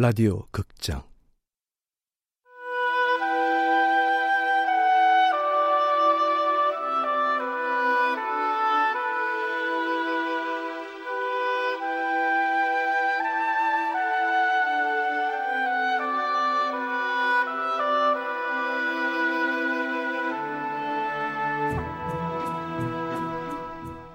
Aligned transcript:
라디오 0.00 0.46
극장. 0.52 1.02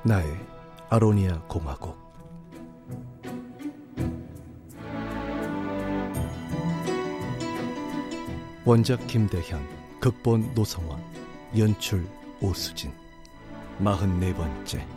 나의 0.03 0.33
아로니아 0.89 1.41
공화국 1.49 2.02
원작 8.65 9.05
김대현, 9.07 9.99
극본 9.99 10.53
노성원, 10.53 11.03
연출 11.57 12.07
오수진, 12.39 12.93
마흔네 13.77 14.33
번째. 14.33 14.87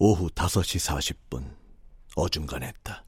오후 0.00 0.28
5시 0.30 1.14
40분 1.30 1.54
어중간했다. 2.16 3.04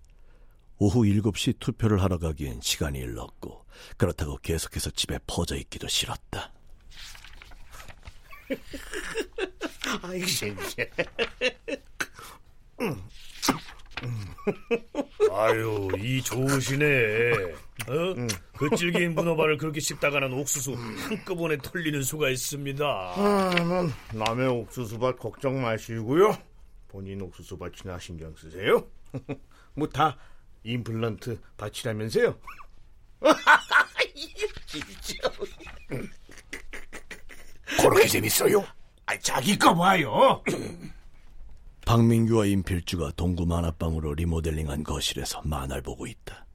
오후 0.78 1.00
7시 1.00 1.58
투표를 1.58 2.00
하러 2.00 2.18
가기엔 2.18 2.60
시간이 2.60 3.00
일렀고 3.00 3.66
그렇다고 3.96 4.36
계속해서 4.36 4.90
집에 4.90 5.18
퍼져 5.26 5.56
있기도 5.56 5.88
싫었다. 5.88 6.52
아이 10.02 10.20
새끼. 10.22 10.84
아유, 15.30 15.88
이 15.98 16.22
좋으시네. 16.22 17.32
어? 17.88 18.14
그 18.56 18.70
질긴 18.76 19.14
문어발을 19.14 19.58
그렇게 19.58 19.80
씹다가는 19.80 20.32
옥수수 20.32 20.74
한꺼번에 20.74 21.56
털리는 21.58 22.02
수가 22.02 22.30
있습니다. 22.30 22.84
아, 22.84 23.50
난 23.54 23.92
남의 24.14 24.48
옥수수밭 24.48 25.18
걱정 25.18 25.60
마시고요. 25.62 26.36
본인 26.88 27.20
옥수수 27.22 27.58
밭이나 27.58 27.98
신경 27.98 28.34
쓰세요. 28.36 28.86
뭐 29.74 29.86
다 29.88 30.16
임플란트 30.64 31.38
밭이라면서요. 31.56 32.38
그렇게 37.80 38.06
재밌어요? 38.08 38.64
아, 39.10 39.18
자기 39.18 39.58
거 39.58 39.74
봐요. 39.74 40.40
박민규와 41.84 42.46
임필주가 42.46 43.10
동구 43.16 43.44
만화방으로 43.44 44.14
리모델링한 44.14 44.84
거실에서 44.84 45.42
만화를 45.42 45.82
보고 45.82 46.06
있다. 46.06 46.46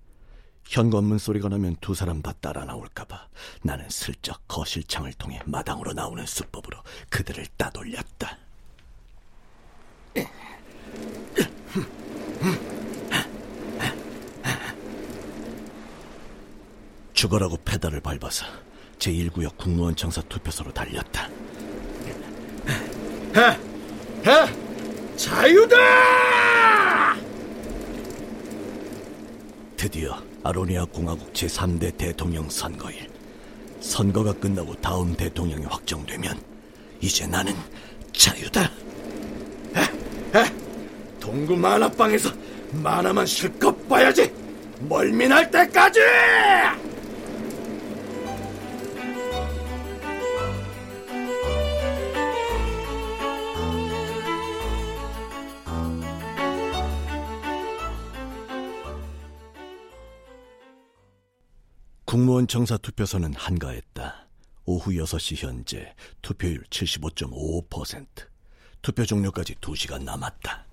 현관문 0.63 1.17
소리가 1.17 1.49
나면 1.49 1.75
두 1.81 1.93
사람 1.93 2.21
다 2.21 2.31
따라 2.39 2.63
나올까봐 2.63 3.27
나는 3.63 3.89
슬쩍 3.89 4.47
거실 4.47 4.85
창을 4.85 5.11
통해 5.13 5.41
마당으로 5.45 5.91
나오는 5.91 6.25
수법으로 6.25 6.77
그들을 7.09 7.45
따돌렸다. 7.57 8.37
죽어라고 17.11 17.57
페달을 17.65 17.99
밟아서 17.99 18.45
제1구역 18.99 19.57
국무원 19.57 19.95
청사 19.97 20.21
투표소로 20.21 20.71
달렸다. 20.71 21.29
해! 23.35 23.41
해! 24.31 25.17
자유다! 25.17 25.75
드디어 29.75 30.17
아로니아 30.41 30.85
공화국 30.85 31.33
제3대 31.33 31.97
대통령 31.97 32.49
선거일. 32.49 33.09
선거가 33.81 34.31
끝나고 34.33 34.73
다음 34.75 35.13
대통령이 35.15 35.65
확정되면 35.65 36.39
이제 37.01 37.27
나는 37.27 37.53
자유다. 38.13 38.61
해! 39.75 39.81
해! 40.39 40.53
동구 41.19 41.57
만화방에서 41.57 42.29
만화만 42.71 43.25
실컷 43.25 43.87
봐야지! 43.89 44.33
멀미날 44.87 45.51
때까지! 45.51 45.99
국무원 62.15 62.47
청사 62.47 62.77
투표소는 62.77 63.33
한가했다. 63.33 64.29
오후 64.63 64.91
6시 64.91 65.35
현재 65.35 65.93
투표율 66.21 66.63
75.55%. 66.69 68.07
투표 68.81 69.05
종료까지 69.05 69.55
2시간 69.55 70.01
남았다. 70.03 70.65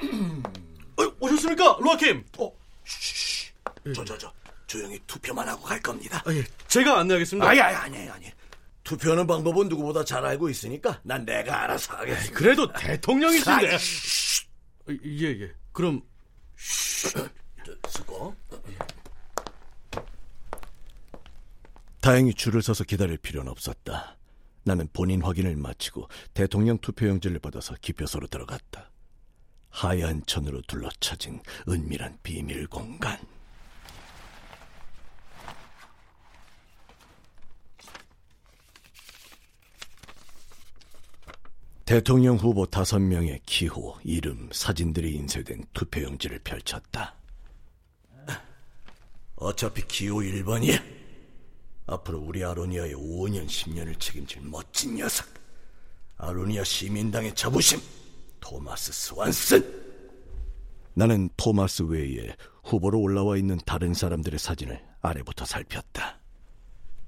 어, 0.96 1.02
오셨습니까, 1.20 1.76
로아킴? 1.78 2.24
어, 2.38 2.50
쉬, 2.86 3.52
저, 3.94 4.02
저, 4.02 4.16
저, 4.16 4.32
조용히 4.66 4.98
투표만 5.06 5.46
하고 5.46 5.62
갈 5.62 5.78
겁니다. 5.78 6.22
아, 6.24 6.32
예, 6.32 6.42
제가 6.68 7.00
안내하겠습니다. 7.00 7.46
아니, 7.46 7.60
아니, 7.60 7.76
아니, 7.76 8.08
아니. 8.08 8.32
투표하는 8.82 9.26
방법은 9.26 9.68
누구보다 9.68 10.06
잘 10.06 10.24
알고 10.24 10.48
있으니까 10.48 11.00
난 11.02 11.26
내가 11.26 11.64
알아서 11.64 11.98
하겠습니다. 11.98 12.34
그래도 12.34 12.72
대통령이신데. 12.72 13.76
쉬, 13.76 14.46
어, 14.88 14.92
예, 15.04 15.26
예. 15.42 15.52
그럼 15.72 16.00
수고. 17.88 18.34
다행히 22.02 22.34
줄을 22.34 22.62
서서 22.62 22.82
기다릴 22.82 23.16
필요는 23.16 23.48
없었다. 23.48 24.18
나는 24.64 24.88
본인 24.92 25.22
확인을 25.22 25.54
마치고 25.54 26.08
대통령 26.34 26.76
투표용지를 26.78 27.38
받아서 27.38 27.76
기표소로 27.80 28.26
들어갔다. 28.26 28.90
하얀 29.70 30.26
천으로 30.26 30.62
둘러쳐진 30.62 31.40
은밀한 31.68 32.18
비밀 32.24 32.66
공간. 32.66 33.20
대통령 41.84 42.36
후보 42.36 42.66
다섯 42.66 42.98
명의 42.98 43.40
기호, 43.46 43.96
이름, 44.02 44.48
사진들이 44.50 45.14
인쇄된 45.14 45.66
투표용지를 45.72 46.40
펼쳤다. 46.40 47.14
어차피 49.36 49.86
기호 49.86 50.16
1번이야. 50.16 50.91
앞으로 51.92 52.18
우리 52.20 52.44
아로니아의 52.44 52.94
5년, 52.94 53.46
10년을 53.46 53.98
책임질 53.98 54.42
멋진 54.42 54.96
녀석. 54.96 55.26
아로니아 56.16 56.64
시민당의 56.64 57.34
자부심, 57.34 57.80
토마스 58.40 58.92
스완슨. 58.92 59.82
나는 60.94 61.28
토마스 61.36 61.82
외에 61.84 62.34
후보로 62.64 63.00
올라와 63.00 63.36
있는 63.36 63.58
다른 63.64 63.94
사람들의 63.94 64.38
사진을 64.38 64.82
아래부터 65.00 65.44
살폈다. 65.44 66.18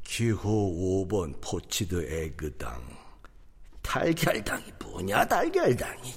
기호 0.02 1.06
5번 1.08 1.40
포치드 1.40 2.06
에그당. 2.10 2.82
달걀당이 3.82 4.64
뭐냐 4.80 5.26
달걀당이. 5.26 6.14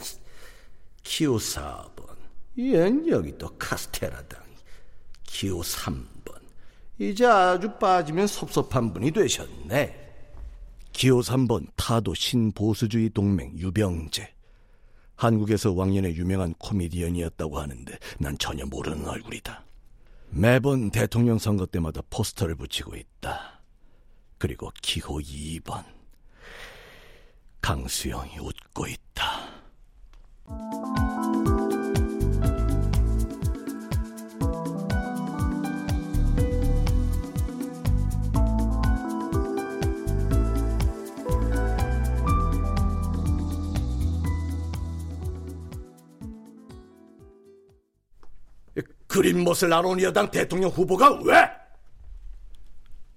기호 1.04 1.38
4번. 1.38 2.16
얜 2.58 3.08
여기 3.10 3.38
또 3.38 3.48
카스테라당이. 3.58 4.56
기호 5.24 5.62
3번. 5.62 6.17
이제 7.00 7.26
아주 7.26 7.72
빠지면 7.78 8.28
섭섭한 8.28 8.94
분이 8.94 9.12
되셨네. 9.12 10.08
기호 10.92 11.20
3번 11.22 11.68
타도 11.76 12.14
신보수주의 12.16 13.12
동맹 13.12 13.58
유병재. 13.58 14.34
한국에서 15.16 15.74
왕년에 15.74 16.14
유명한 16.16 16.54
코미디언이었다고 16.56 17.60
하는데 17.60 17.98
난 18.20 18.38
전혀 18.38 18.66
모르는 18.66 19.08
얼굴이다. 19.08 19.64
매번 20.30 20.92
대통령 20.92 21.38
선거 21.38 21.66
때마다 21.66 22.02
포스터를 22.10 22.56
붙이고 22.56 22.96
있다. 22.96 23.62
그리고 24.38 24.72
기호 24.82 25.20
2번. 25.20 25.84
강수영이 27.62 28.40
웃고 28.40 28.88
있다. 28.88 29.48
그린머슬 49.18 49.74
아로니아당 49.74 50.30
대통령 50.30 50.70
후보가 50.70 51.22
왜? 51.24 51.50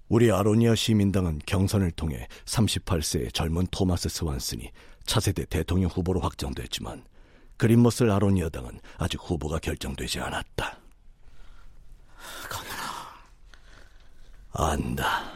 우리 0.09 0.31
아로니아 0.31 0.73
시민당은 0.73 1.41
경선을 1.45 1.91
통해 1.91 2.27
38세의 2.45 3.31
젊은 3.35 3.67
토마스 3.69 4.09
스완슨이 4.09 4.71
차세대 5.05 5.45
대통령 5.45 5.91
후보로 5.91 6.19
확정됐지만 6.21 7.05
그린머슬 7.57 8.09
아로니아당은 8.09 8.79
아직 8.97 9.19
후보가 9.21 9.59
결정되지 9.59 10.21
않았다. 10.21 10.79
안다. 14.53 15.33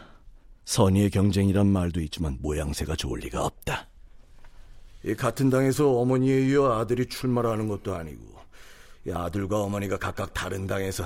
선의의 0.65 1.11
경쟁이란 1.11 1.67
말도 1.67 2.01
있지만 2.01 2.39
모양새가 2.41 2.95
좋을 2.95 3.19
리가 3.19 3.45
없다. 3.45 3.87
이 5.03 5.13
같은 5.13 5.51
당에서 5.51 5.91
어머니에 5.91 6.47
이어 6.47 6.79
아들이 6.79 7.05
출마를 7.05 7.51
하는 7.51 7.67
것도 7.67 7.93
아니고 7.93 8.23
이 8.23 8.35
아들과 9.13 9.61
어머니가 9.61 9.97
각각 9.97 10.33
다른 10.33 10.65
당에서 10.67 11.05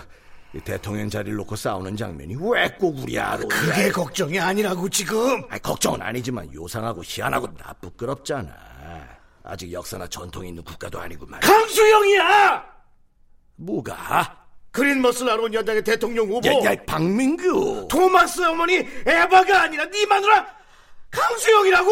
대통령 0.63 1.09
자리를 1.09 1.35
놓고 1.37 1.55
싸우는 1.55 1.95
장면이 1.95 2.35
왜 2.39 2.69
꼭 2.79 2.97
우리 2.99 3.19
아로 3.19 3.47
그게 3.47 3.91
걱정이 3.91 4.39
아니라고 4.39 4.89
지금. 4.89 5.43
아니, 5.49 5.61
걱정은 5.61 6.01
아니지만 6.01 6.51
요상하고 6.53 7.01
희한하고 7.03 7.47
나 7.57 7.73
부끄럽잖아. 7.73 8.49
아직 9.43 9.71
역사나 9.71 10.07
전통이 10.07 10.49
있는 10.49 10.63
국가도 10.63 10.99
아니고 10.99 11.25
말이야. 11.25 11.49
강수영이야. 11.49 12.65
뭐가? 13.57 14.45
그린머슬 14.71 15.27
아로니아당의 15.29 15.83
대통령 15.83 16.27
후보. 16.27 16.47
야, 16.47 16.71
야, 16.71 16.85
박민규. 16.85 17.87
토마스 17.89 18.41
어머니 18.45 18.75
에바가 19.05 19.63
아니라 19.63 19.85
네 19.89 20.05
마누라 20.05 20.47
강수영이라고. 21.11 21.91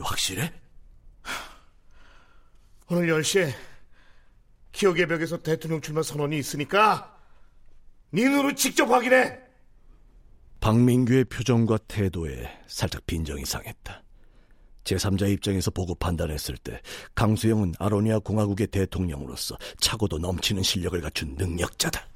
확실해? 0.00 0.52
오늘 2.88 3.08
10시에 3.08 3.52
기억의 4.70 5.06
벽에서 5.08 5.38
대통령 5.38 5.80
출마 5.80 6.02
선언이 6.02 6.38
있으니까 6.38 7.16
네 8.10 8.28
눈으로 8.28 8.54
직접 8.54 8.88
확인해. 8.88 9.40
박민규의 10.60 11.24
표정과 11.24 11.78
태도에 11.88 12.48
살짝 12.68 13.04
빈정이 13.06 13.44
상했다. 13.44 14.02
제3자 14.84 15.28
입장에서 15.32 15.72
보고 15.72 15.96
판단했을 15.96 16.56
때 16.58 16.80
강수영은 17.16 17.74
아로니아 17.80 18.20
공화국의 18.20 18.68
대통령으로서 18.68 19.56
차고도 19.80 20.18
넘치는 20.18 20.62
실력을 20.62 21.00
갖춘 21.00 21.34
능력자다. 21.36 22.06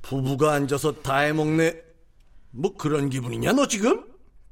부부가 0.00 0.54
앉아서 0.54 1.02
다 1.02 1.18
해먹네. 1.18 1.74
뭐 2.52 2.74
그런 2.74 3.10
기분이냐 3.10 3.52
너 3.52 3.68
지금? 3.68 4.02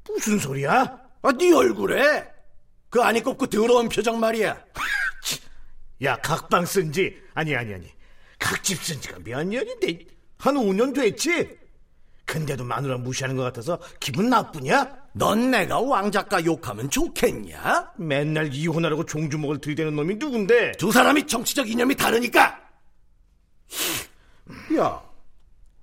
무슨 0.07 0.37
소리야? 0.37 0.99
아, 1.21 1.31
네 1.31 1.51
얼굴에 1.51 2.27
그 2.89 3.01
안이 3.01 3.21
꼽고 3.21 3.47
더러운 3.47 3.89
표정 3.89 4.19
말이야. 4.19 4.63
야 6.03 6.15
각방 6.17 6.65
쓴 6.65 6.91
지 6.91 7.15
아니 7.33 7.55
아니 7.55 7.73
아니 7.73 7.87
각집 8.39 8.81
쓴 8.83 8.99
지가 9.01 9.17
몇 9.23 9.43
년인데 9.45 9.99
한 10.37 10.55
5년 10.55 10.93
됐지? 10.95 11.57
근데도 12.25 12.63
마누라 12.63 12.97
무시하는 12.99 13.35
것 13.35 13.43
같아서 13.43 13.79
기분 13.99 14.29
나쁘냐? 14.29 14.97
넌 15.13 15.49
내가 15.51 15.79
왕작가 15.81 16.45
욕하면 16.45 16.89
좋겠냐? 16.89 17.93
맨날 17.97 18.53
이혼하라고 18.53 19.05
종주먹을 19.05 19.59
들이대는 19.59 19.95
놈이 19.95 20.15
누군데? 20.15 20.73
두 20.73 20.91
사람이 20.91 21.25
정치적 21.27 21.69
이념이 21.69 21.95
다르니까. 21.95 22.59
야, 24.77 25.01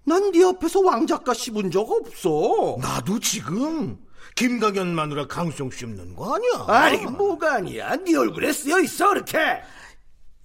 난 0.04 0.30
네 0.32 0.40
옆에서 0.40 0.80
왕작가 0.80 1.34
씹은 1.34 1.70
적 1.72 1.90
없어. 1.90 2.76
나도 2.80 3.18
지금 3.18 3.98
김강현 4.36 4.94
마누라 4.94 5.26
강수영 5.26 5.70
씹는 5.70 6.14
거 6.14 6.36
아니야? 6.36 6.64
아니 6.68 7.04
뭐가 7.06 7.54
아니야? 7.56 7.96
네 7.96 8.16
얼굴에 8.16 8.52
쓰여 8.52 8.78
있어 8.80 9.08
그렇게. 9.10 9.38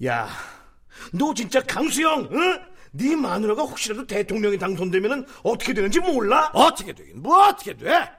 야, 0.06 0.28
너 1.14 1.34
진짜 1.34 1.62
강수영, 1.62 2.30
응? 2.32 2.62
네 2.94 3.16
마누라가 3.16 3.64
혹시라도 3.64 4.06
대통령이 4.06 4.58
당선되면 4.58 5.26
어떻게 5.44 5.74
되는지 5.74 6.00
몰라? 6.00 6.50
어떻게 6.54 6.92
되긴 6.92 7.22
뭐 7.22 7.48
어떻게 7.48 7.76
돼? 7.76 8.10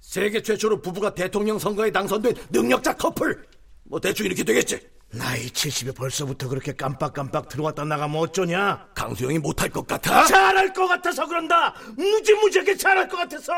세계 0.00 0.40
최초로 0.40 0.80
부부가 0.80 1.12
대통령 1.14 1.58
선거에 1.58 1.90
당선된 1.90 2.34
능력자 2.50 2.94
커플. 2.94 3.44
뭐 3.82 4.00
대충 4.00 4.26
이렇게 4.26 4.42
되겠지. 4.42 4.80
나이 5.12 5.46
70에 5.48 5.94
벌써부터 5.94 6.48
그렇게 6.48 6.72
깜빡깜빡 6.72 7.48
들어왔다 7.48 7.84
나가면 7.84 8.16
어쩌냐? 8.16 8.88
강수영이 8.94 9.38
못할 9.38 9.68
것 9.68 9.86
같아? 9.86 10.24
잘할 10.24 10.72
것 10.72 10.86
같아서 10.86 11.26
그런다. 11.26 11.74
무지무지하게 11.96 12.76
잘할 12.76 13.08
것 13.08 13.16
같아서. 13.18 13.52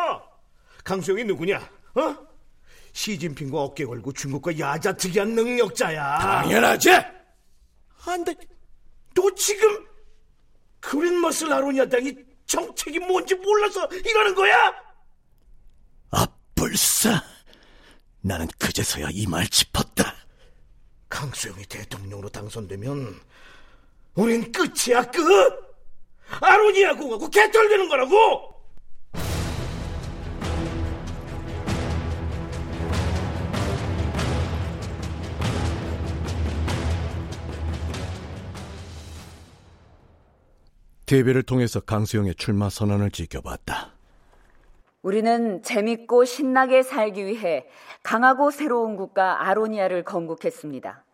강수영이 0.85 1.25
누구냐? 1.25 1.57
어? 1.95 2.17
시진핑과 2.93 3.59
어깨 3.61 3.85
걸고 3.85 4.13
중국과 4.13 4.59
야자 4.59 4.95
특이한 4.95 5.35
능력자야. 5.35 6.19
당연하지. 6.19 7.18
안 8.09 8.25
돼. 8.25 8.35
너 9.15 9.35
지금 9.35 9.87
그린머슬 10.81 11.53
아로니아 11.53 11.87
당이 11.87 12.15
정책이 12.47 12.99
뭔지 13.01 13.35
몰라서 13.35 13.87
이러는 13.89 14.35
거야? 14.35 14.73
아, 16.11 16.27
불사. 16.55 17.23
나는 18.21 18.47
그제서야 18.59 19.09
이 19.13 19.27
말 19.27 19.47
짚었다. 19.49 20.15
강수영이 21.09 21.65
대통령으로 21.67 22.29
당선되면 22.29 23.21
우린 24.15 24.53
끝이야 24.53 25.11
끝. 25.11 25.23
아로니아 26.41 26.95
공화국 26.95 27.31
개털되는 27.31 27.89
거라고. 27.89 28.58
TV를 41.09 41.43
통해서 41.43 41.81
강수영의 41.81 42.35
출마 42.35 42.69
선언을 42.69 43.11
지켜봤다. 43.11 43.95
우리는 45.01 45.63
재밌고 45.63 46.27
신나게 46.27 46.83
살기 46.83 47.25
위해 47.25 47.65
강하고 48.03 48.51
새로운 48.51 48.97
국가 48.97 49.49
아로니아를 49.49 50.05
건국했습니다. 50.05 51.07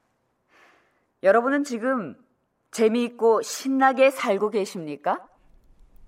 여러분은 1.22 1.62
지금 1.62 2.16
재미있고 2.72 3.42
신나게 3.42 4.10
살고 4.10 4.50
계십니까? 4.50 5.24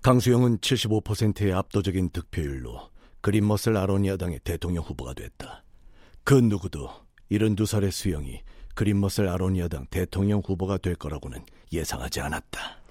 강수영은 0.01 0.57
75%의 0.57 1.53
압도적인 1.53 2.09
득표율로 2.09 2.89
그린머슬 3.21 3.77
아로니아당의 3.77 4.41
대통령 4.43 4.83
후보가 4.83 5.13
됐다. 5.13 5.63
그 6.25 6.33
누구도 6.33 6.89
72살의 7.31 7.91
수영이 7.91 8.41
그린머슬 8.75 9.29
아로니아당 9.29 9.85
대통령 9.89 10.41
후보가 10.45 10.77
될 10.77 10.95
거라고는 10.95 11.39
예상하지 11.71 12.19
않았다. 12.19 12.86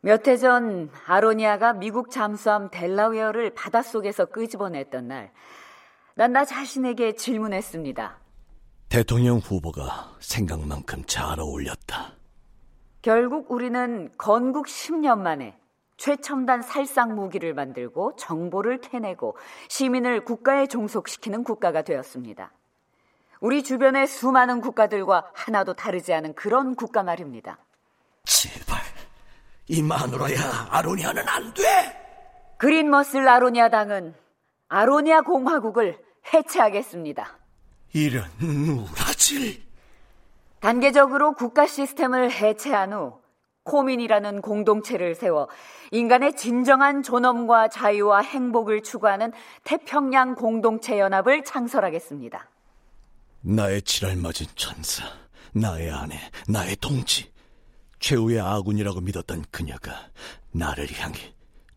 몇 0.00 0.26
해 0.28 0.36
전 0.38 0.90
아로니아가 1.06 1.72
미국 1.72 2.10
잠수함 2.10 2.70
델라웨어를 2.70 3.50
바닷속에서 3.54 4.26
끄집어냈던 4.26 5.08
날, 5.08 5.32
난 6.14 6.32
나 6.32 6.44
자신에게 6.44 7.12
질문했습니다. 7.14 8.18
대통령 8.88 9.38
후보가 9.38 10.16
생각만큼 10.20 11.04
잘 11.06 11.38
어울렸다. 11.40 12.12
결국 13.02 13.50
우리는 13.50 14.10
건국 14.18 14.66
10년 14.66 15.18
만에 15.18 15.56
최첨단 15.96 16.62
살상 16.62 17.14
무기를 17.16 17.54
만들고 17.54 18.14
정보를 18.16 18.80
캐내고 18.80 19.36
시민을 19.68 20.24
국가에 20.24 20.66
종속시키는 20.66 21.42
국가가 21.44 21.82
되었습니다. 21.82 22.52
우리 23.40 23.62
주변의 23.62 24.06
수많은 24.06 24.60
국가들과 24.60 25.30
하나도 25.34 25.74
다르지 25.74 26.12
않은 26.14 26.34
그런 26.34 26.74
국가 26.76 27.02
말입니다. 27.02 27.58
제발 28.24 28.67
이 29.68 29.82
마누라야 29.82 30.68
아로니아는 30.70 31.28
안 31.28 31.54
돼. 31.54 31.62
그린머슬 32.58 33.28
아로니아 33.28 33.68
당은 33.68 34.14
아로니아 34.68 35.22
공화국을 35.22 35.98
해체하겠습니다. 36.32 37.38
이런 37.92 38.24
우라질. 38.40 39.62
단계적으로 40.60 41.34
국가 41.34 41.66
시스템을 41.66 42.32
해체한 42.32 42.92
후 42.92 43.20
코민이라는 43.64 44.40
공동체를 44.40 45.14
세워 45.14 45.48
인간의 45.90 46.36
진정한 46.36 47.02
존엄과 47.02 47.68
자유와 47.68 48.20
행복을 48.20 48.82
추구하는 48.82 49.32
태평양 49.64 50.34
공동체 50.34 50.98
연합을 50.98 51.44
창설하겠습니다. 51.44 52.48
나의 53.42 53.82
지랄맞은 53.82 54.46
천사, 54.56 55.04
나의 55.52 55.90
아내, 55.90 56.18
나의 56.48 56.76
동지, 56.76 57.30
최후의 57.98 58.40
아군이라고 58.40 59.00
믿었던 59.00 59.44
그녀가 59.50 60.10
나를 60.52 60.88
향해 60.98 61.34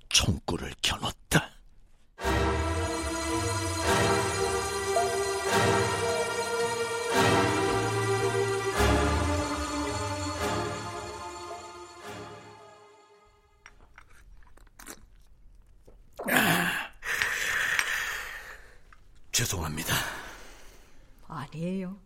총구를 0.10 0.74
겨눴다. 0.82 1.50
죄송합니다. 19.32 19.96
아니에요. 21.28 21.98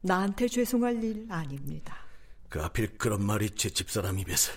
나한테 0.00 0.48
죄송할 0.48 1.02
일 1.04 1.26
아닙니다. 1.30 1.97
그 2.48 2.60
하필 2.60 2.96
그런 2.96 3.22
말이 3.24 3.50
제 3.50 3.68
집사람 3.68 4.18
입에서 4.18 4.52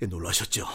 놀라셨죠? 0.00 0.66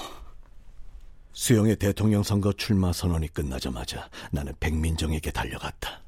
수영의 1.34 1.77
대통령 1.77 2.24
선거 2.24 2.51
출마 2.53 2.91
선언이 2.91 3.29
끝나자마자 3.29 4.10
나는 4.31 4.53
백민정에게 4.60 5.31
달려갔다. 5.31 6.01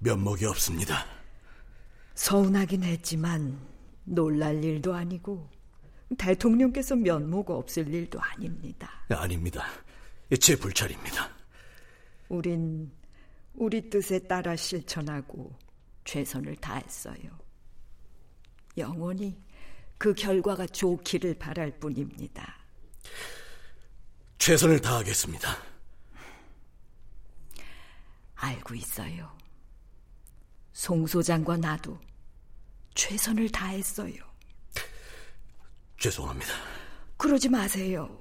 면목이 0.00 0.44
없습니다. 0.46 1.06
서운하긴 2.14 2.82
했지만 2.82 3.58
놀랄 4.04 4.62
일도 4.62 4.94
아니고 4.94 5.48
대통령께서 6.18 6.96
면목 6.96 7.50
없을 7.50 7.92
일도 7.92 8.20
아닙니다. 8.20 8.90
아닙니다. 9.08 9.64
제 10.40 10.56
불찰입니다. 10.56 11.30
우린 12.28 12.90
우리 13.54 13.88
뜻에 13.88 14.18
따라 14.18 14.54
실천하고 14.56 15.52
최선을 16.04 16.56
다했어요. 16.56 17.43
영원히 18.76 19.40
그 19.98 20.14
결과가 20.14 20.66
좋기를 20.66 21.34
바랄 21.34 21.78
뿐입니다. 21.78 22.56
최선을 24.38 24.80
다하겠습니다. 24.80 25.56
알고 28.34 28.74
있어요. 28.74 29.30
송 30.72 31.06
소장과 31.06 31.56
나도 31.56 31.98
최선을 32.94 33.48
다했어요. 33.50 34.14
죄송합니다. 35.98 36.52
그러지 37.16 37.48
마세요. 37.48 38.20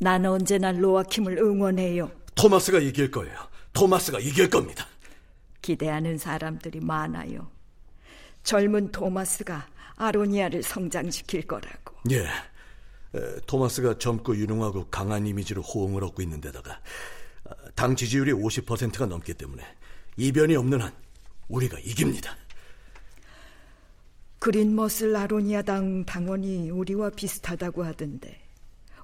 난 0.00 0.24
언제나 0.24 0.72
로아킴을 0.72 1.38
응원해요. 1.38 2.10
토마스가 2.34 2.78
이길 2.78 3.10
거예요. 3.10 3.36
토마스가 3.72 4.18
이길 4.18 4.48
겁니다. 4.50 4.86
기대하는 5.62 6.18
사람들이 6.18 6.80
많아요. 6.80 7.50
젊은 8.42 8.90
토마스가 8.90 9.66
아로니아를 9.96 10.62
성장시킬 10.62 11.46
거라고. 11.46 11.96
예. 12.10 12.24
에, 13.14 13.40
토마스가 13.46 13.98
젊고 13.98 14.36
유능하고 14.36 14.86
강한 14.86 15.26
이미지로 15.26 15.62
호응을 15.62 16.04
얻고 16.04 16.22
있는 16.22 16.40
데다가 16.40 16.80
아, 17.44 17.54
당 17.74 17.96
지지율이 17.96 18.32
50%가 18.32 19.06
넘기 19.06 19.34
때문에 19.34 19.64
이변이 20.16 20.56
없는 20.56 20.80
한 20.80 20.92
우리가 21.48 21.78
이깁니다. 21.80 22.36
그린머슬 24.38 25.14
아로니아 25.14 25.62
당 25.62 26.04
당원이 26.06 26.70
우리와 26.70 27.10
비슷하다고 27.10 27.84
하던데 27.84 28.40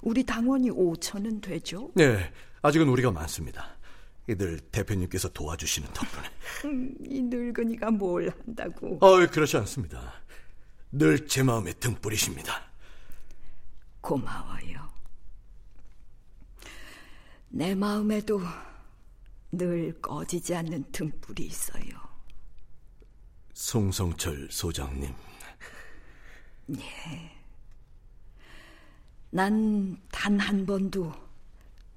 우리 0.00 0.24
당원이 0.24 0.70
5천은 0.70 1.42
되죠? 1.42 1.90
네, 1.94 2.32
아직은 2.62 2.88
우리가 2.88 3.10
많습니다. 3.10 3.75
이들 4.28 4.58
대표님께서 4.72 5.28
도와주시는 5.28 5.92
덕분에. 5.92 6.28
음, 6.64 6.94
이 7.04 7.22
늙은이가 7.22 7.90
뭘 7.92 8.30
한다고? 8.30 8.98
어, 9.00 9.26
그렇지 9.26 9.56
않습니다. 9.58 10.12
늘 10.92 11.26
제 11.26 11.42
마음에 11.42 11.72
등불이십니다. 11.74 12.62
고마워요. 14.00 14.88
내 17.48 17.74
마음에도 17.74 18.40
늘 19.52 20.00
꺼지지 20.00 20.54
않는 20.54 20.84
등불이 20.92 21.44
있어요. 21.46 21.84
송성철 23.54 24.48
소장님. 24.50 25.12
난단 29.30 30.38
한 30.40 30.66
번도 30.66 31.12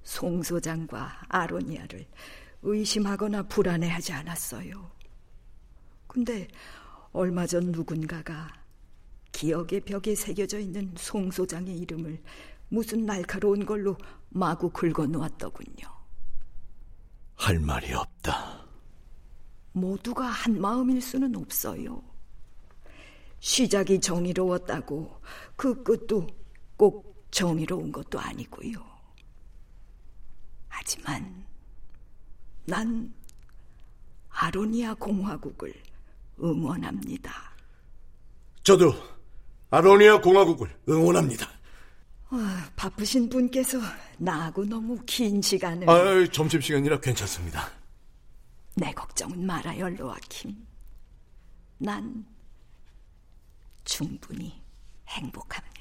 송 0.03 0.41
소장과 0.43 1.25
아로니아를 1.29 2.05
의심하거나 2.61 3.43
불안해하지 3.43 4.13
않았어요. 4.13 4.91
근데 6.07 6.47
얼마 7.11 7.45
전 7.45 7.71
누군가가 7.71 8.51
기억의 9.31 9.81
벽에 9.81 10.15
새겨져 10.15 10.59
있는 10.59 10.93
송 10.97 11.31
소장의 11.31 11.77
이름을 11.77 12.21
무슨 12.69 13.05
날카로운 13.05 13.65
걸로 13.65 13.97
마구 14.29 14.69
긁어 14.69 15.05
놓았더군요. 15.05 15.87
할 17.35 17.59
말이 17.59 17.93
없다. 17.93 18.67
모두가 19.71 20.25
한 20.25 20.59
마음일 20.59 21.01
수는 21.01 21.35
없어요. 21.35 22.03
시작이 23.39 24.01
정의로웠다고 24.01 25.21
그 25.55 25.83
끝도 25.83 26.27
꼭 26.75 27.25
정의로운 27.31 27.91
것도 27.91 28.19
아니고요. 28.19 28.98
하지만 30.89 31.45
난 32.65 33.13
아로니아 34.29 34.95
공화국을 34.95 35.71
응원합니다. 36.41 37.31
저도 38.63 38.93
아로니아 39.69 40.19
공화국을 40.19 40.75
응원합니다. 40.89 41.47
아, 42.31 42.69
바쁘신 42.75 43.29
분께서 43.29 43.77
나하고 44.17 44.65
너무 44.65 44.97
긴 45.05 45.39
시간을 45.43 45.87
아, 45.87 46.27
점심시간이라 46.31 46.99
괜찮습니다. 47.01 47.69
내 48.75 48.91
걱정은 48.91 49.45
말아요, 49.45 49.89
로아킴. 49.89 50.55
난 51.77 52.25
충분히 53.83 54.59
행복합니다. 55.07 55.78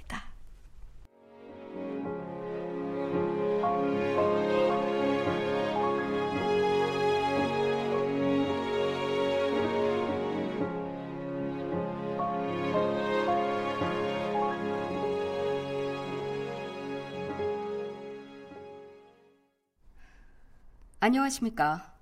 안녕하십니까. 21.00 21.92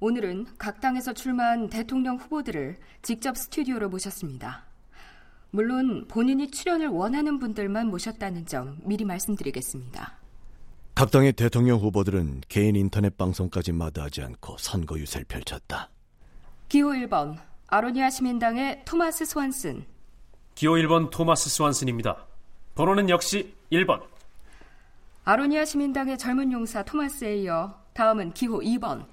오늘은 0.00 0.46
각 0.58 0.80
당에서 0.80 1.14
출마한 1.14 1.70
대통령 1.70 2.16
후보들을 2.16 2.76
직접 3.00 3.38
스튜디오로 3.38 3.88
모셨습니다. 3.88 4.64
물론 5.50 6.06
본인이 6.08 6.50
출연을 6.50 6.88
원하는 6.88 7.38
분들만 7.38 7.86
모셨다는 7.86 8.44
점 8.44 8.78
미리 8.82 9.06
말씀드리겠습니다. 9.06 10.18
각 10.94 11.10
당의 11.10 11.32
대통령 11.32 11.80
후보들은 11.80 12.42
개인 12.48 12.76
인터넷 12.76 13.16
방송까지 13.16 13.72
마다하지 13.72 14.22
않고 14.22 14.58
선거 14.58 14.98
유세를 14.98 15.24
펼쳤다. 15.24 15.88
기호 16.68 16.88
1번 16.88 17.38
아로니아 17.68 18.10
시민당의 18.10 18.82
토마스 18.84 19.24
스완슨 19.24 19.86
기호 20.54 20.72
1번 20.72 21.10
토마스 21.10 21.48
스완슨입니다. 21.48 22.26
번호는 22.74 23.08
역시 23.08 23.54
1번. 23.72 24.02
아로니아 25.24 25.64
시민당의 25.64 26.18
젊은 26.18 26.52
용사 26.52 26.82
토마스에 26.84 27.38
이어 27.38 27.83
다음은 27.94 28.32
기호 28.34 28.58
2번 28.58 29.06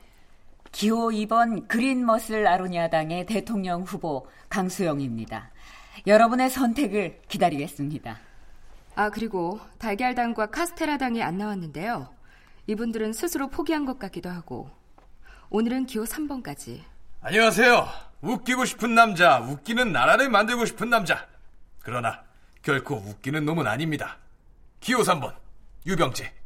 기호 0.71 1.09
2번 1.09 1.67
그린머슬 1.67 2.47
아로니아당의 2.47 3.25
대통령 3.27 3.83
후보 3.83 4.27
강수영입니다. 4.49 5.51
여러분의 6.07 6.49
선택을 6.49 7.21
기다리겠습니다. 7.27 8.19
아 8.95 9.09
그리고 9.09 9.59
달걀당과 9.77 10.47
카스테라당이 10.47 11.21
안 11.21 11.37
나왔는데요. 11.37 12.09
이분들은 12.67 13.13
스스로 13.13 13.49
포기한 13.49 13.85
것 13.85 13.99
같기도 13.99 14.29
하고 14.29 14.69
오늘은 15.49 15.85
기호 15.85 16.03
3번까지 16.03 16.81
안녕하세요. 17.21 17.87
웃기고 18.21 18.65
싶은 18.65 18.95
남자, 18.95 19.39
웃기는 19.39 19.91
나라를 19.91 20.29
만들고 20.29 20.65
싶은 20.65 20.89
남자. 20.89 21.27
그러나 21.79 22.23
결코 22.63 22.95
웃기는 22.95 23.45
놈은 23.45 23.67
아닙니다. 23.67 24.17
기호 24.79 25.01
3번 25.01 25.35
유병재. 25.85 26.40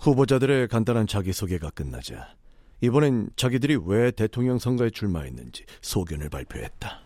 후보자들의 0.00 0.68
간단한 0.68 1.06
자기소개가 1.06 1.70
끝나자 1.70 2.34
이번엔 2.80 3.30
자기들이 3.36 3.78
왜 3.86 4.10
대통령 4.10 4.58
선거에 4.58 4.90
출마했는지 4.90 5.64
소견을 5.80 6.28
발표했다. 6.28 7.00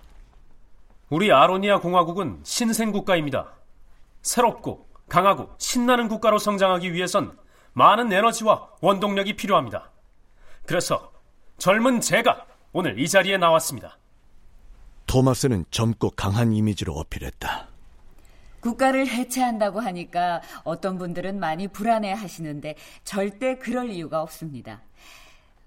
우리 1.11 1.33
아로니아 1.33 1.81
공화국은 1.81 2.41
신생 2.45 2.93
국가입니다. 2.93 3.53
새롭고 4.23 4.89
강하고 5.09 5.51
신나는 5.59 6.09
국가로 6.09 6.39
성장하기 6.39 6.93
위해선 6.93 7.37
많은 7.73 8.13
에너지와 8.13 8.71
원동력이 8.81 9.37
필요합니다. 9.37 9.91
그래서 10.67 11.13
젊은 11.59 12.01
제가 12.01 12.47
오늘 12.73 12.99
이 13.01 13.09
자리에 13.09 13.39
나왔습니다. 13.39 13.99
토마스는 15.07 15.65
젊고 15.71 16.11
강한 16.11 16.53
이미지로 16.53 16.95
어필했다. 16.95 17.70
국가를 18.61 19.07
해체한다고 19.09 19.81
하니까 19.81 20.43
어떤 20.65 20.99
분들은 20.99 21.39
많이 21.41 21.69
불안해 21.69 22.13
하시는데 22.13 22.77
절대 23.05 23.57
그럴 23.57 23.91
이유가 23.91 24.23
없습니다. 24.23 24.83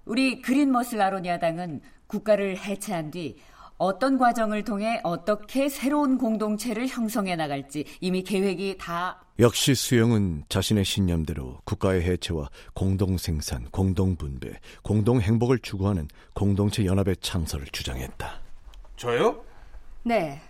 우리 0.04 0.42
그린머슬 0.42 1.00
아로니아당은 1.00 1.80
국가를 2.06 2.58
해체한 2.58 3.10
뒤 3.10 3.36
어떤 3.76 4.18
과정을 4.18 4.64
통해 4.64 5.00
어떻게 5.02 5.68
새로운 5.68 6.16
공동체를 6.16 6.86
형성해 6.86 7.36
나갈지 7.36 7.84
이미 8.00 8.22
계획이 8.22 8.76
다 8.78 9.20
역시 9.40 9.74
수영은 9.74 10.44
자신의 10.48 10.84
신념대로 10.84 11.58
국가의 11.64 12.02
해체와 12.02 12.50
공동생산, 12.72 13.64
공동분배, 13.72 14.60
공동행복을 14.82 15.58
추구하는 15.58 16.06
공동체 16.34 16.84
연합의 16.84 17.16
창설을 17.20 17.66
주장했다. 17.72 18.40
저요? 18.96 19.44
네. 20.04 20.40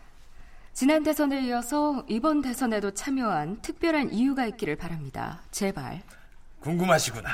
지난 0.75 1.04
대선에 1.04 1.40
이어서 1.47 2.04
이번 2.09 2.43
대선에도 2.43 2.90
참여한 2.93 3.62
특별한 3.62 4.12
이유가 4.12 4.45
있기를 4.47 4.75
바랍니다. 4.76 5.40
제발. 5.52 6.02
궁금하시구나. 6.61 7.31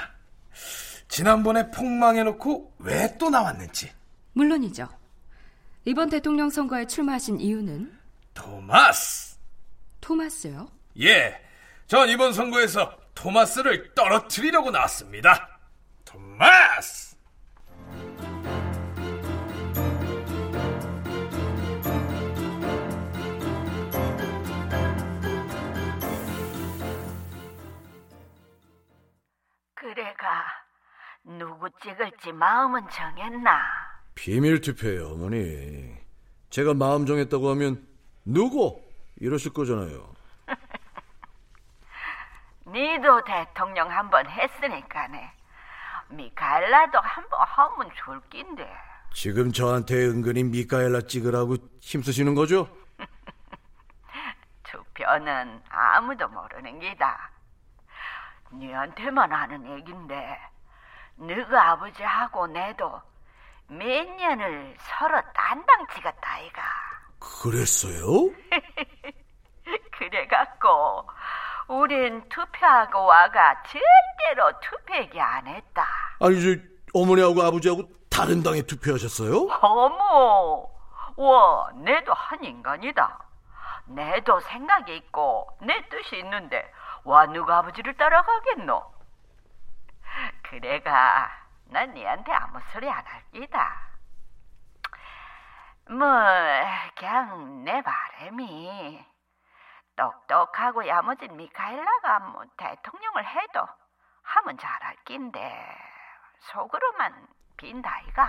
지난번에 1.09 1.71
폭망해놓고 1.71 2.75
왜 2.81 3.17
또 3.19 3.31
나왔는지. 3.31 3.91
물론이죠. 4.35 4.89
이번 5.87 6.11
대통령 6.11 6.51
선거에 6.51 6.87
출마하신 6.87 7.41
이유는 7.41 7.93
토마스. 8.35 9.37
토마스요? 10.01 10.69
예, 11.01 11.41
전 11.87 12.09
이번 12.11 12.33
선거에서 12.33 12.95
토마스를 13.15 13.95
떨어뜨리려고 13.95 14.71
나왔습니다. 14.71 15.59
토마스! 16.05 17.10
찍을지 31.83 32.33
마음은 32.33 32.89
정했나? 32.91 33.61
비밀 34.15 34.61
투표예요, 34.61 35.13
어머니. 35.13 35.97
제가 36.51 36.75
마음 36.75 37.07
정했다고 37.07 37.49
하면 37.51 37.87
누구 38.25 38.83
이러실 39.19 39.53
거잖아요. 39.53 40.13
니도 42.67 43.25
대통령 43.25 43.91
한 43.91 44.11
번 44.11 44.29
했으니까네. 44.29 45.33
미카엘라도 46.11 46.99
한 47.01 47.29
번 47.31 47.41
하면 47.47 47.91
좋을 47.97 48.21
낀데. 48.31 48.69
지금 49.13 49.53
저한테 49.53 49.95
은근히 50.07 50.45
미카엘라 50.45 51.03
찍으라고 51.03 51.57
힘쓰시는 51.81 52.35
거죠? 52.35 52.69
투표는 54.65 55.63
아무도 55.69 56.29
모르는 56.29 56.81
기다. 56.81 57.31
니한테만 58.53 59.33
아는 59.33 59.79
얘긴데 59.79 60.39
너가 61.21 61.73
아버지하고 61.73 62.47
내도 62.47 63.00
몇 63.69 63.85
년을 64.17 64.75
서로 64.79 65.21
딴당 65.35 65.87
찍었다 65.95 66.33
아이가. 66.33 66.62
그랬어요? 67.43 68.31
그래갖고 69.93 71.07
우린 71.69 72.27
투표하고 72.29 73.05
와가 73.05 73.62
절대로 73.65 74.59
투표 74.61 74.97
얘기 74.97 75.21
안 75.21 75.47
했다. 75.47 75.87
아니, 76.21 76.41
저 76.43 76.61
어머니하고 76.95 77.43
아버지하고 77.43 77.83
다른 78.11 78.43
당에 78.43 78.62
투표하셨어요? 78.62 79.47
어머, 79.61 80.67
와, 81.17 81.71
내도 81.75 82.12
한 82.15 82.43
인간이다. 82.43 83.19
내도 83.87 84.41
생각이 84.41 84.97
있고 84.97 85.47
내 85.61 85.87
뜻이 85.89 86.17
있는데 86.19 86.73
와 87.05 87.27
누가 87.27 87.59
아버지를 87.59 87.95
따라가겠노? 87.97 89.00
그래가 90.50 91.30
난 91.66 91.95
니한테 91.95 92.33
아무 92.33 92.59
소리 92.73 92.88
안 92.90 93.04
할기다. 93.07 93.90
뭐 95.90 95.97
그냥 96.97 97.64
내 97.64 97.80
바람이 97.80 99.00
똑똑하고 99.95 100.87
야무진 100.88 101.37
미카엘라가 101.37 102.19
뭐 102.33 102.45
대통령을 102.57 103.26
해도 103.26 103.61
하면 104.23 104.59
잘할 104.59 104.97
낀데 105.04 105.40
속으로만 106.52 107.28
빈다이가. 107.57 108.28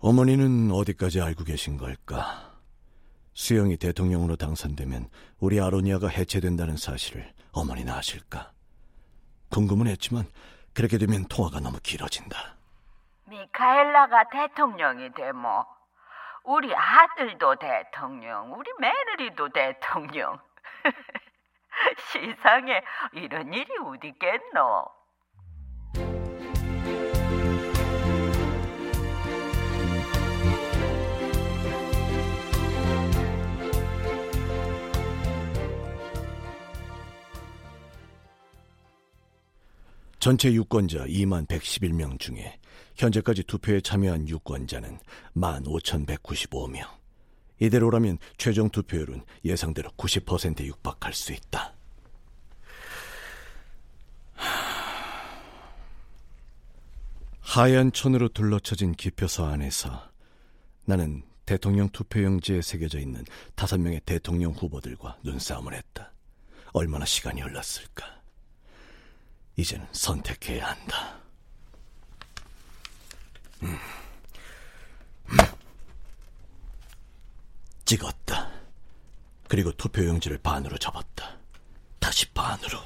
어머니는 0.00 0.72
어디까지 0.72 1.20
알고 1.22 1.44
계신 1.44 1.76
걸까? 1.76 2.50
수영이 3.34 3.76
대통령으로 3.76 4.34
당선되면 4.34 5.08
우리 5.38 5.60
아로니아가 5.60 6.08
해체된다는 6.08 6.76
사실을 6.76 7.32
어머니는 7.52 7.92
아실까? 7.92 8.50
궁금은 9.50 9.86
했지만 9.86 10.26
그렇게 10.74 10.98
되면 10.98 11.26
통화가 11.28 11.60
너무 11.60 11.78
길어진다. 11.82 12.56
미카엘라가 13.26 14.24
대통령이 14.30 15.12
되모 15.12 15.66
우리 16.44 16.74
아들도 16.74 17.56
대통령, 17.56 18.52
우리 18.52 18.70
며느리도 18.78 19.50
대통령. 19.50 20.38
세상에 22.12 22.82
이런 23.12 23.52
일이 23.52 23.68
어디 23.78 24.08
있겠노? 24.08 25.01
전체 40.22 40.52
유권자 40.52 41.06
2만 41.06 41.48
111명 41.48 42.16
중에 42.20 42.56
현재까지 42.94 43.42
투표에 43.42 43.80
참여한 43.80 44.28
유권자는 44.28 45.00
1만 45.34 45.64
5,195명. 45.64 46.86
이대로라면 47.58 48.18
최종 48.38 48.70
투표율은 48.70 49.24
예상대로 49.44 49.90
90%에 49.96 50.66
육박할 50.66 51.12
수 51.12 51.32
있다. 51.32 51.74
하얀 57.40 57.90
천으로 57.90 58.28
둘러쳐진 58.28 58.92
기표소 58.92 59.44
안에서 59.44 60.08
나는 60.84 61.24
대통령 61.46 61.88
투표용지에 61.88 62.62
새겨져 62.62 63.00
있는 63.00 63.24
다섯 63.56 63.76
명의 63.80 64.00
대통령 64.06 64.52
후보들과 64.52 65.18
눈싸움을 65.24 65.74
했다. 65.74 66.12
얼마나 66.74 67.04
시간이 67.04 67.40
흘렀을까? 67.40 68.21
이제는 69.56 69.86
선택해야 69.92 70.66
한다. 70.68 71.20
음. 73.62 73.78
음. 75.28 75.36
찍었다. 77.84 78.50
그리고 79.48 79.70
투표용지를 79.72 80.38
반으로 80.38 80.78
접었다. 80.78 81.36
다시 81.98 82.28
반으로. 82.30 82.78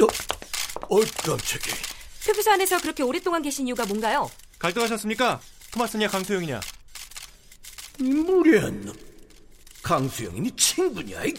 어, 0.00 0.04
어, 0.04 1.00
깜짝이. 1.24 1.70
투표소 2.20 2.52
안에서 2.52 2.80
그렇게 2.80 3.02
오랫동안 3.02 3.42
계신 3.42 3.66
이유가 3.66 3.84
뭔가요? 3.84 4.30
갈등하셨습니까? 4.58 5.40
토마스냐 5.72 6.08
강소영이냐? 6.08 6.60
무례한 7.98 8.80
놈. 8.82 8.96
강수영이니 9.82 10.52
친구냐? 10.56 11.24
이? 11.24 11.34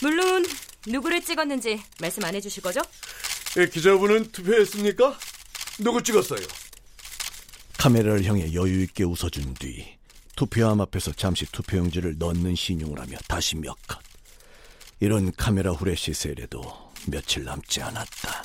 물론 0.00 0.46
누구를 0.86 1.22
찍었는지 1.22 1.82
말씀 2.00 2.24
안 2.24 2.34
해주실 2.34 2.62
거죠? 2.62 2.80
예, 3.58 3.66
기자분은 3.66 4.32
투표했습니까? 4.32 5.18
누구 5.80 6.02
찍었어요? 6.02 6.46
카메라를 7.78 8.24
향해 8.24 8.52
여유 8.52 8.82
있게 8.82 9.04
웃어준 9.04 9.54
뒤 9.54 9.98
투표함 10.36 10.80
앞에서 10.80 11.12
잠시 11.12 11.46
투표용지를 11.46 12.16
넣는 12.18 12.54
신용을 12.54 13.00
하며 13.00 13.18
다시 13.28 13.56
몇 13.56 13.76
컷. 13.86 13.98
이런 15.00 15.32
카메라 15.34 15.70
후레쉬 15.72 16.14
세례도 16.14 16.92
며칠 17.06 17.44
남지 17.44 17.82
않았다. 17.82 18.44